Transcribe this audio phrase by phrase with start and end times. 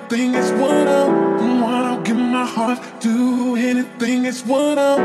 [0.00, 1.08] anything is what I
[1.60, 1.86] want.
[1.86, 4.96] I'll give my heart to anything what I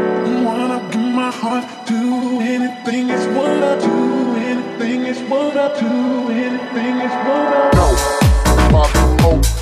[0.44, 0.72] want.
[0.72, 1.96] I'll give my heart to
[2.42, 4.36] anything what I do.
[4.36, 6.32] Anything It's what I do.
[6.32, 8.72] Anything what I do.
[8.72, 9.55] No, I'm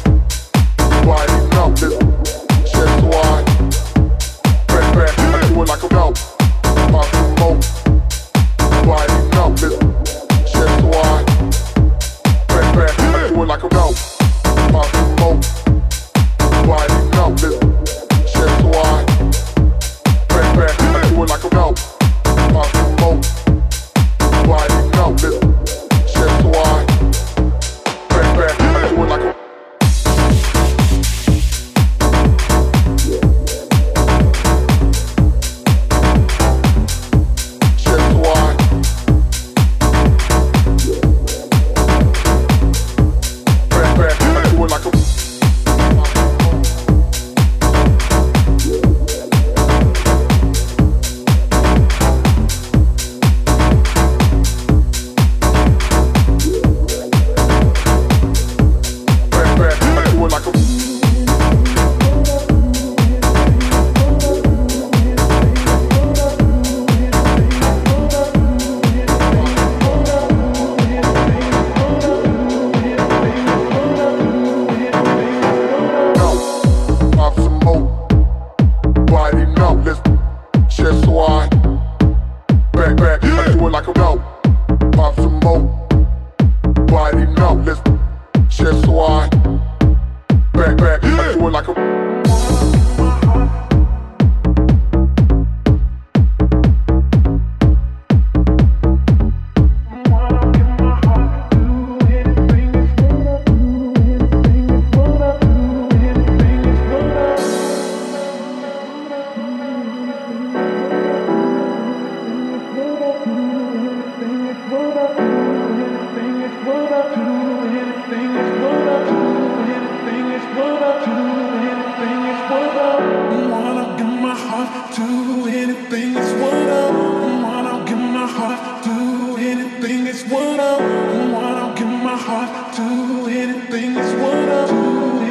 [130.31, 131.57] what I want.
[131.57, 132.83] I'll give my heart to
[133.30, 134.83] anything It's what I do.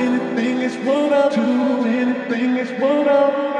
[0.06, 1.86] Anything is what I do.
[1.86, 3.51] Anything is what I do.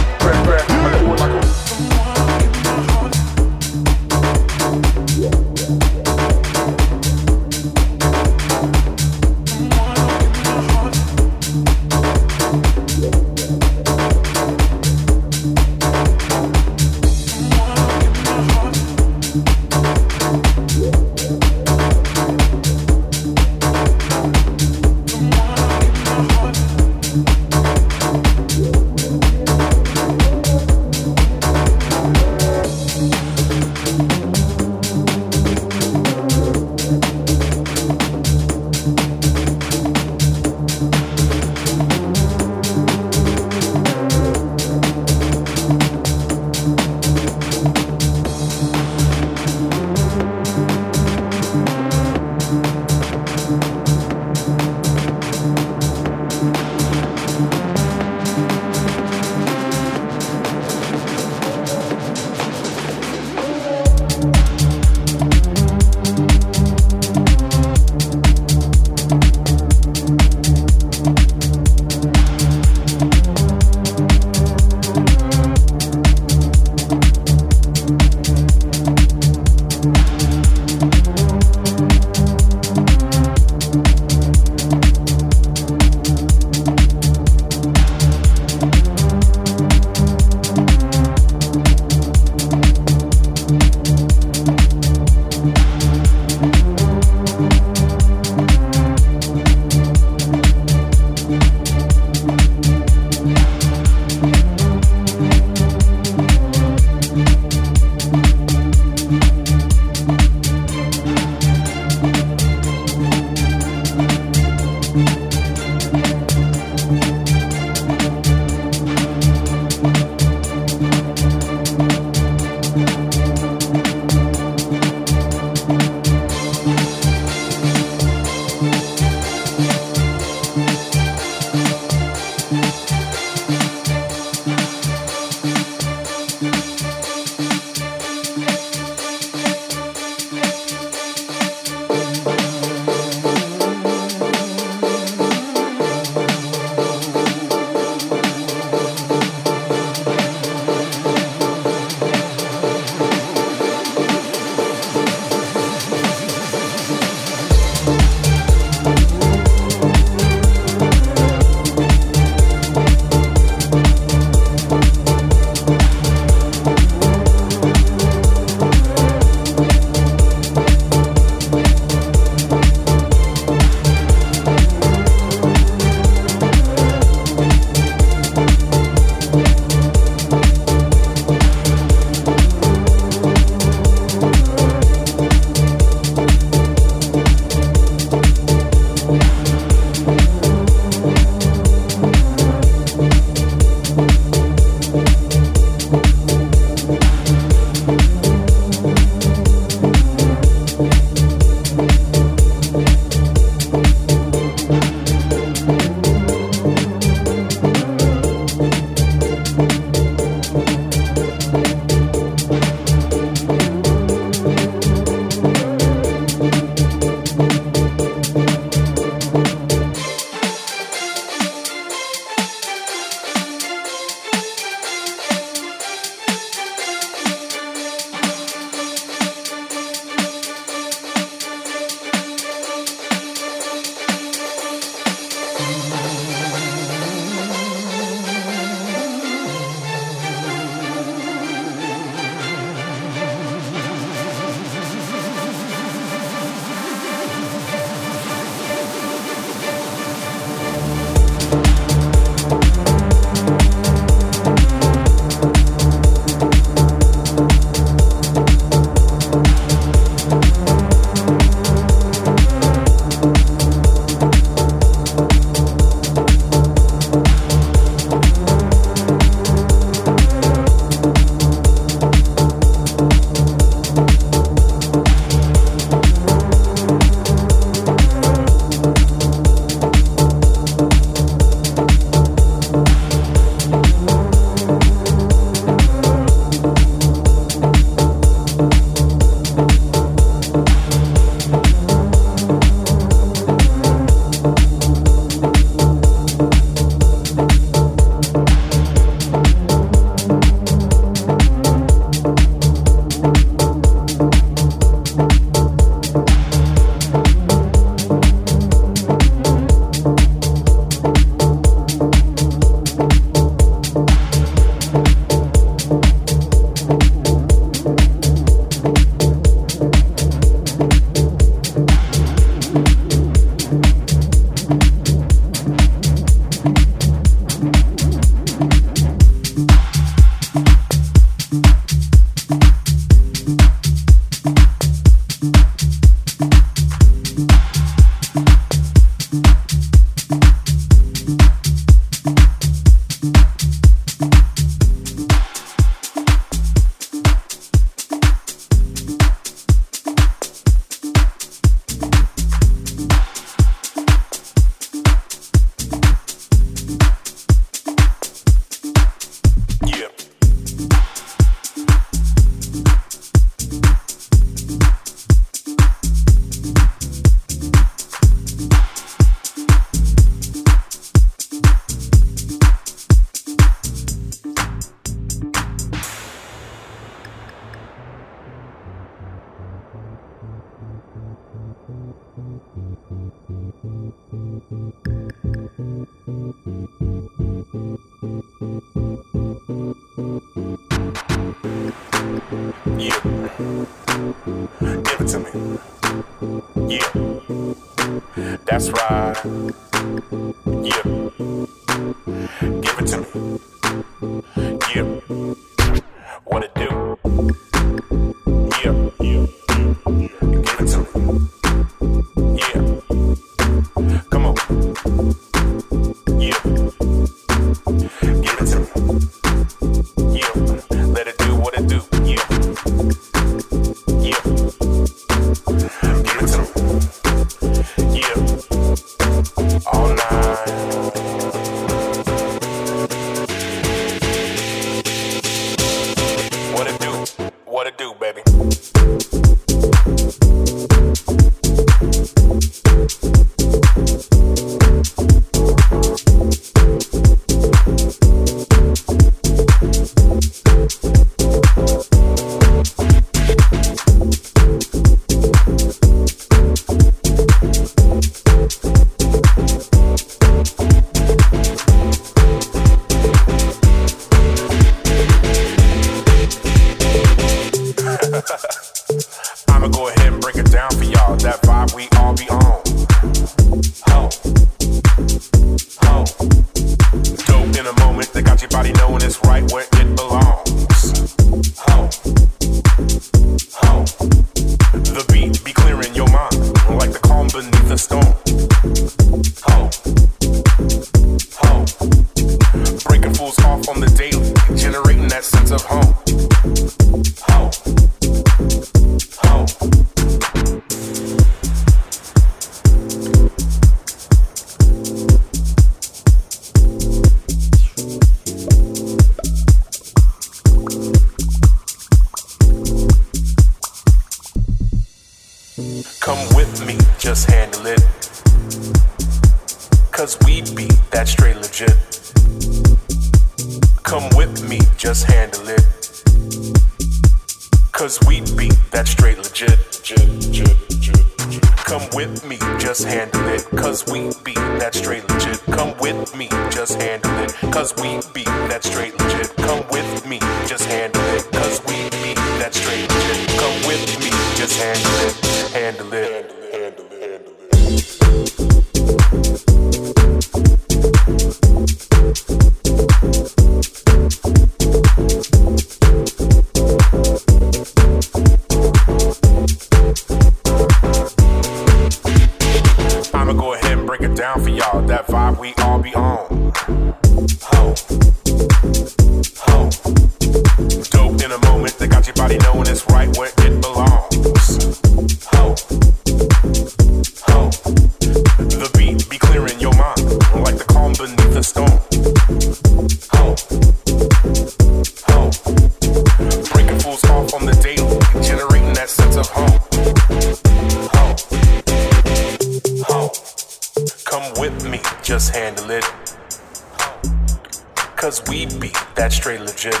[598.22, 600.00] cause we beat that straight legit.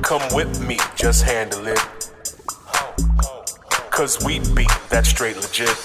[0.00, 1.78] Come with me, just handle it.
[3.90, 5.76] Cause we beat that straight legit.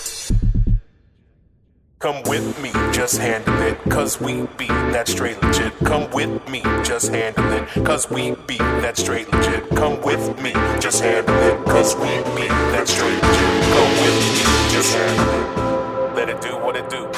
[1.99, 3.77] Come with me, just handle it.
[3.89, 5.77] Cause we beat that straight legit.
[5.79, 7.67] Come with me, just handle it.
[7.85, 9.67] Cause we beat that straight legit.
[9.71, 11.65] Come with me, just handle it.
[11.65, 13.63] Cause we beat that straight legit.
[13.75, 16.15] Come with me, just handle it.
[16.15, 17.10] Let it do what it do.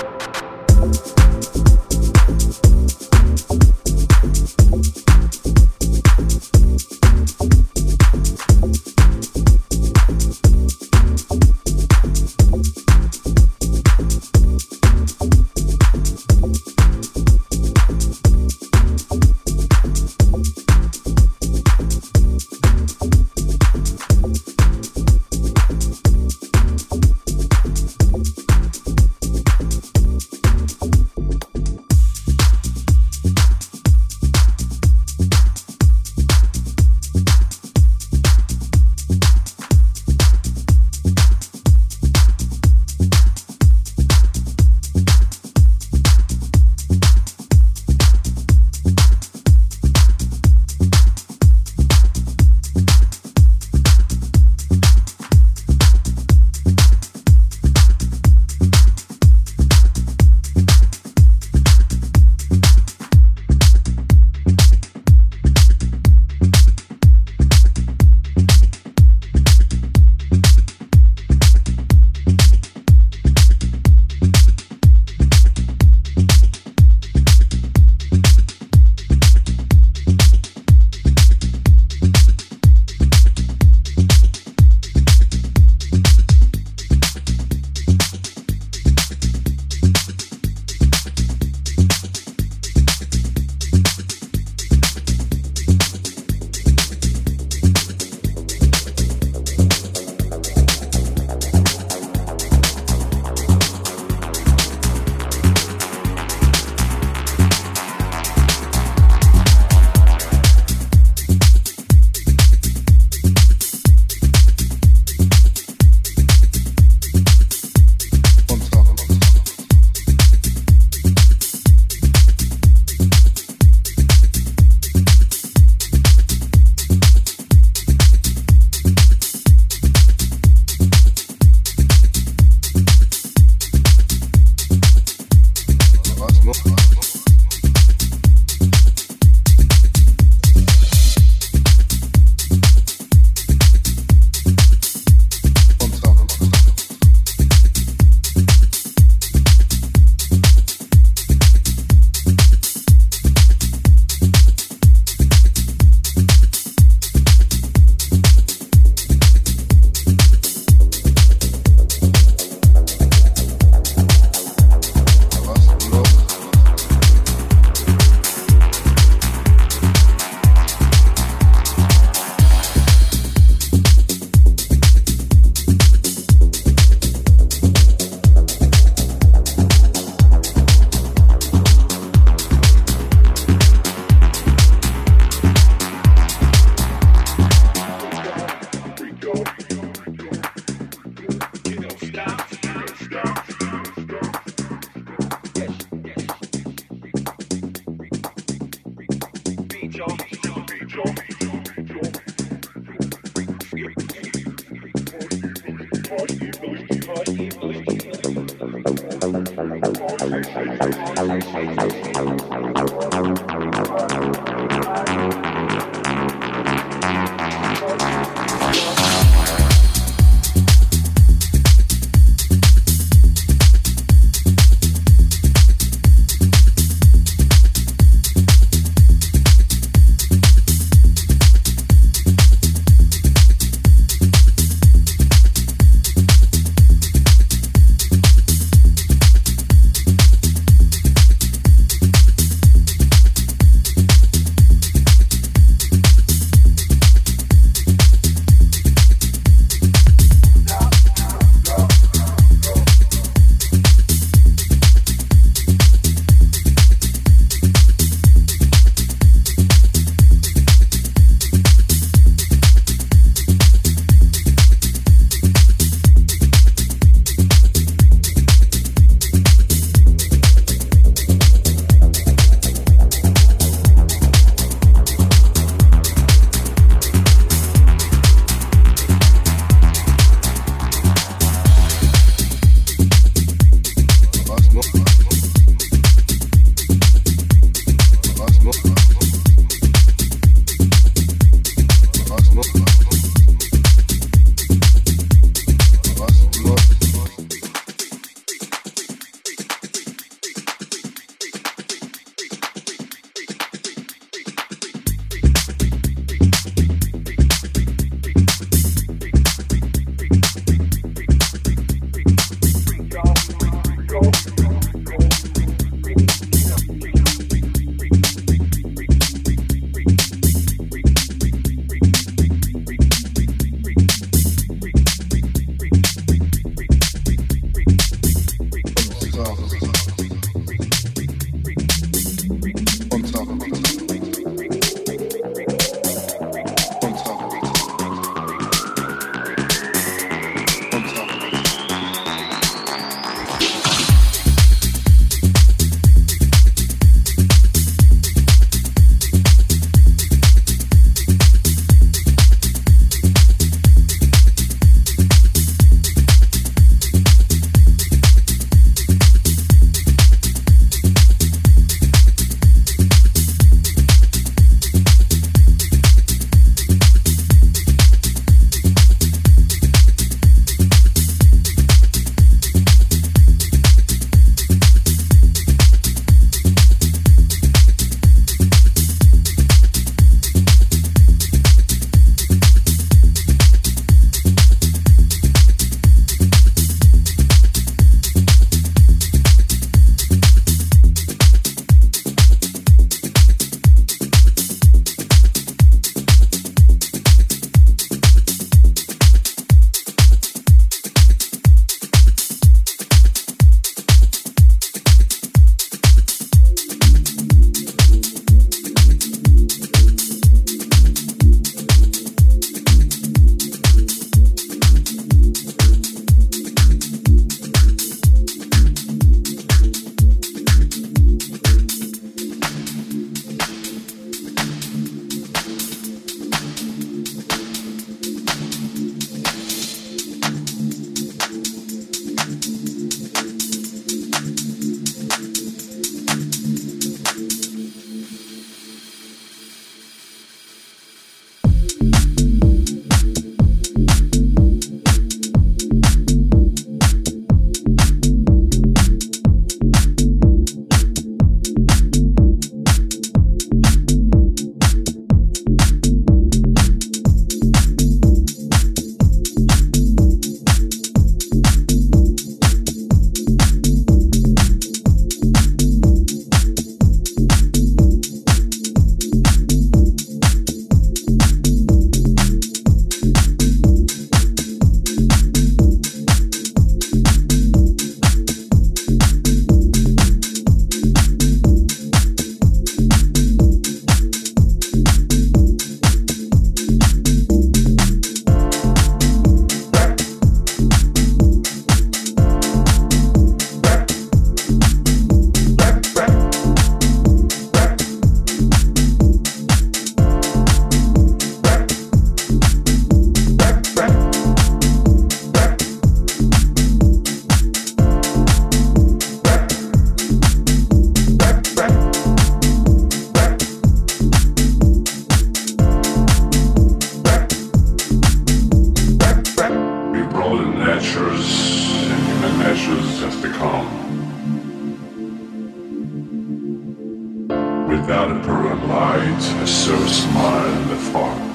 [527.94, 531.53] without a pair of lights, I so smile in the fog.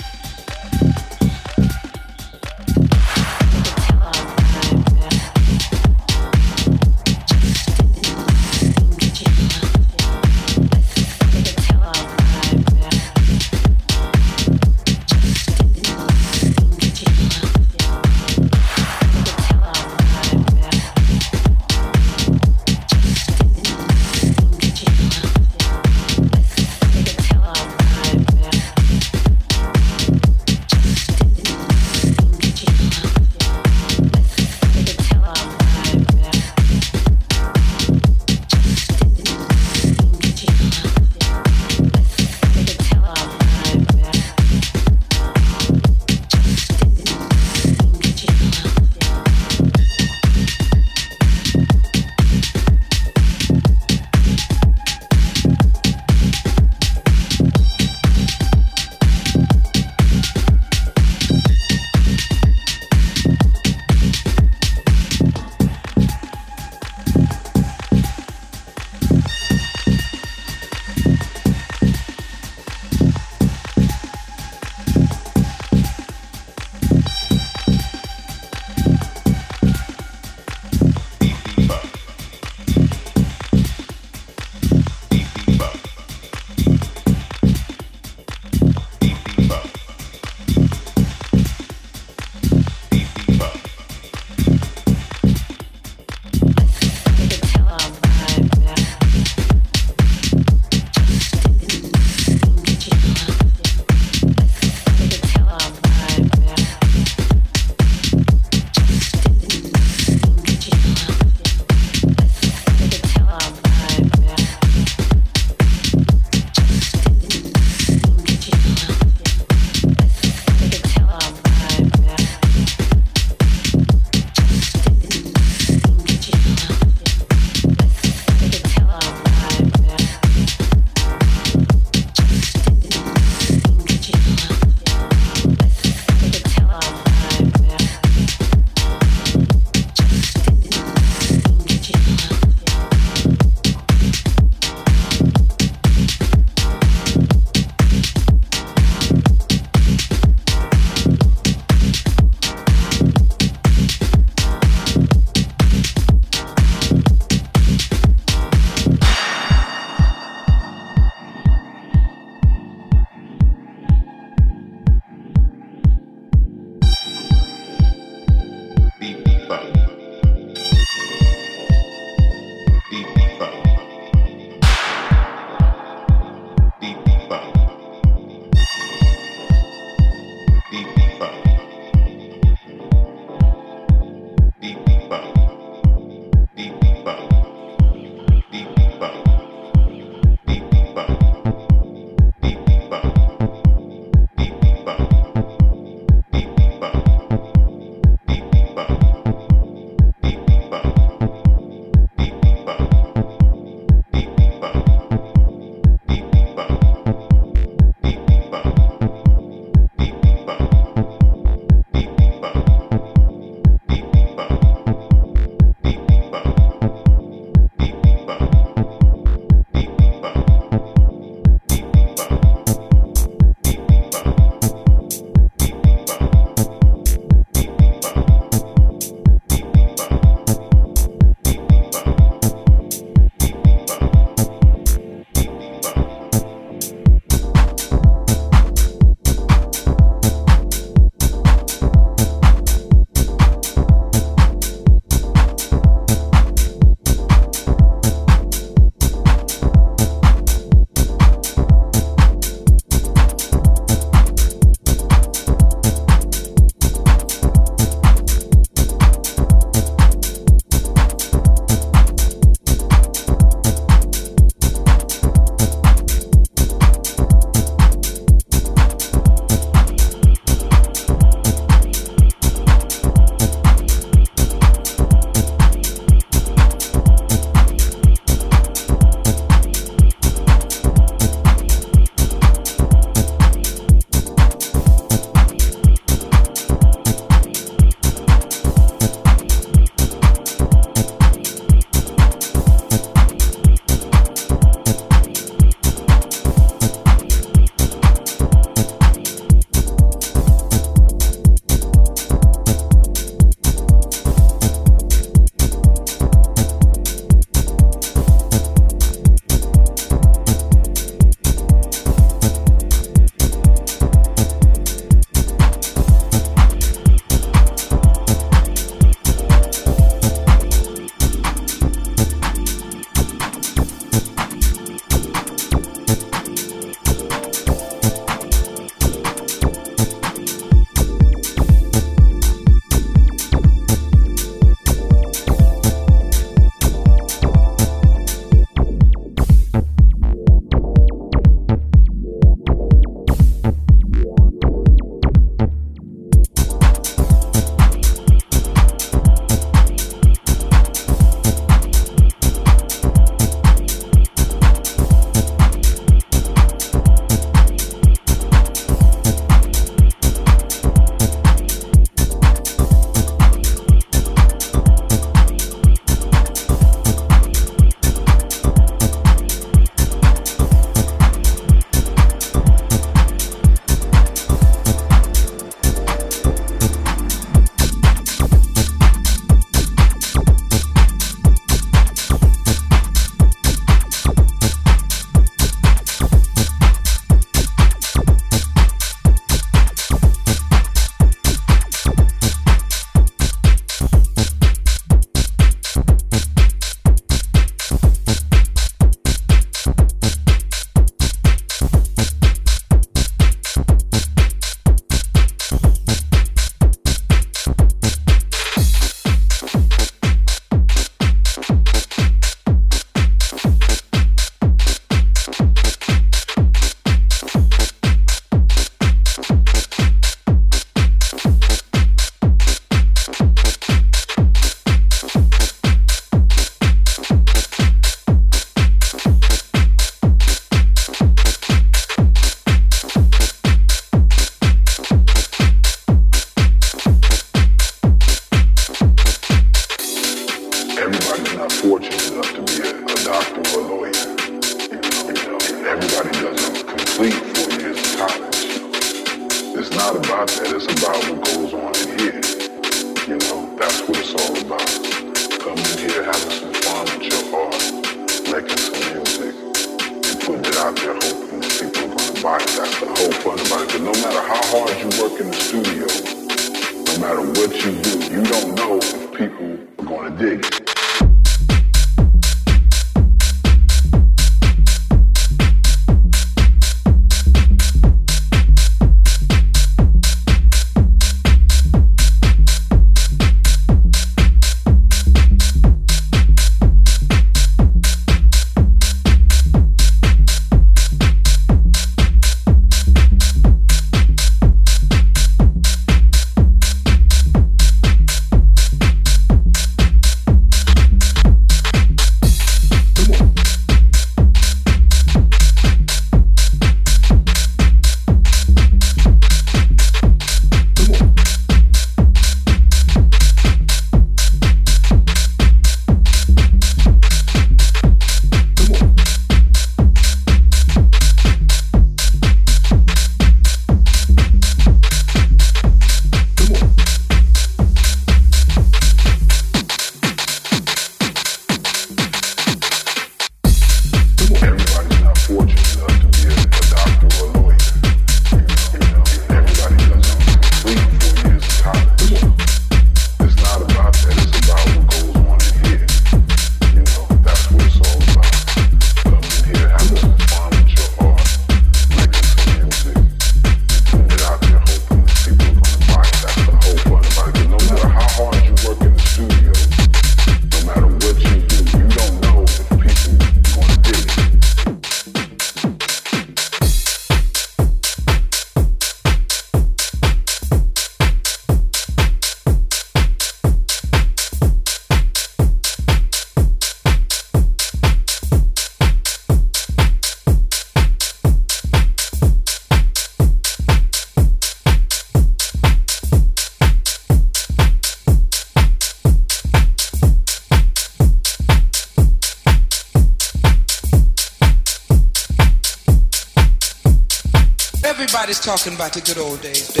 [599.11, 600.00] About the good old days,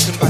[0.00, 0.29] talking about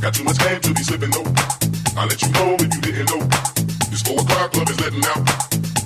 [0.00, 1.26] Got too much game to be slipping, though.
[1.96, 3.20] I let you know if you didn't know.
[3.90, 5.22] This four o'clock club is letting out.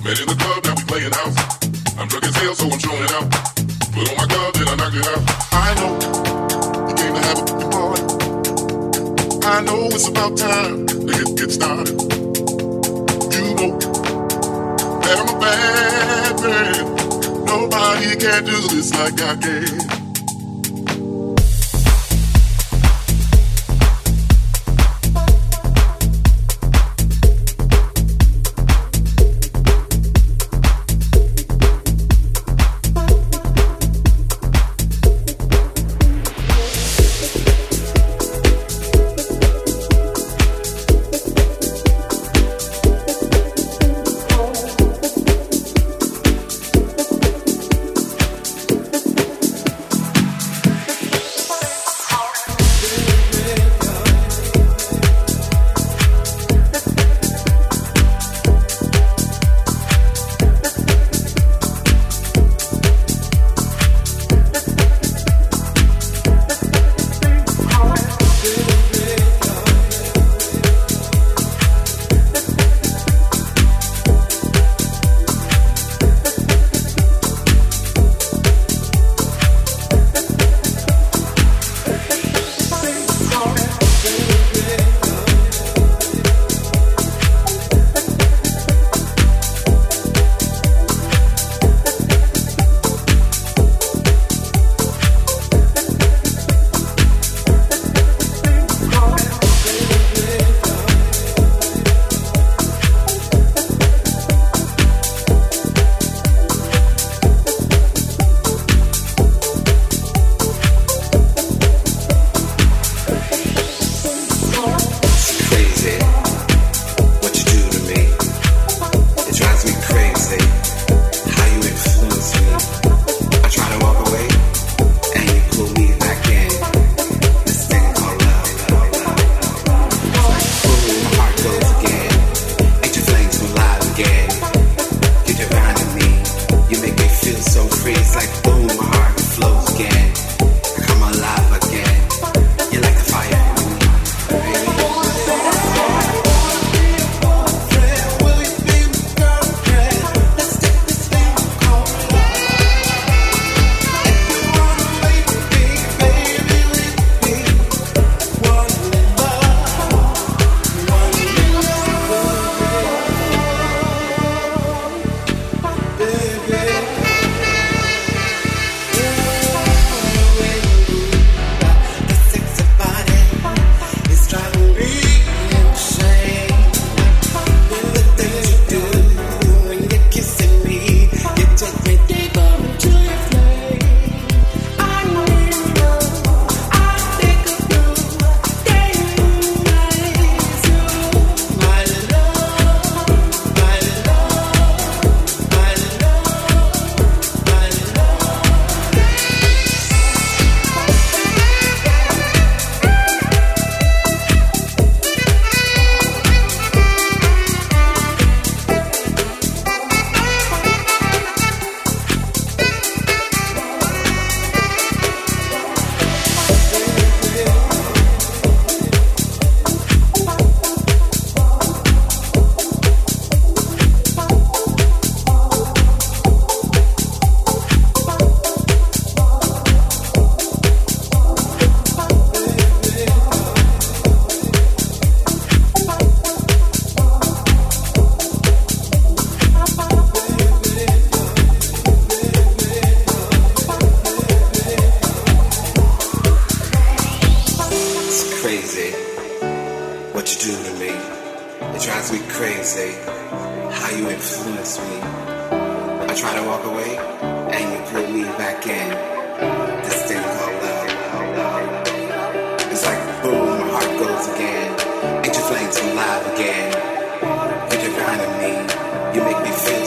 [0.03, 1.33] Met in the club, now we playing out.
[1.99, 3.29] I'm drunk as hell, so I'm showing out.
[3.91, 5.21] Put on my glove, then I knocked it out.
[5.51, 5.93] I know
[6.87, 8.03] you came to have a party.
[9.45, 11.99] I know it's about time to get, get started.
[13.33, 13.77] You know
[15.03, 17.45] that I'm a bad man.
[17.45, 19.96] Nobody can do this like I can.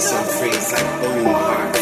[0.01, 0.49] Free.
[0.49, 1.80] It's like oh, boom, heart